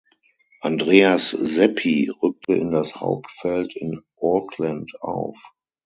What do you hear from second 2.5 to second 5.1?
in das Hauptfeld in Auckland